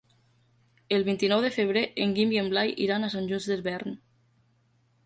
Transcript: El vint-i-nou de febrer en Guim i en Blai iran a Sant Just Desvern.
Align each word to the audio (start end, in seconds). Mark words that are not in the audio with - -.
El 0.97 1.05
vint-i-nou 1.09 1.43
de 1.45 1.51
febrer 1.57 1.83
en 2.07 2.17
Guim 2.17 2.35
i 2.37 2.41
en 2.45 2.51
Blai 2.55 2.75
iran 2.87 3.05
a 3.05 3.13
Sant 3.19 3.31
Just 3.35 3.55
Desvern. 3.55 3.97